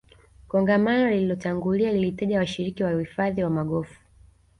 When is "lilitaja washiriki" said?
1.91-2.83